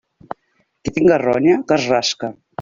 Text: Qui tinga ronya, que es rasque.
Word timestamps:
Qui 0.83 0.95
tinga 0.95 1.21
ronya, 1.25 1.61
que 1.69 1.79
es 1.79 1.87
rasque. 1.95 2.35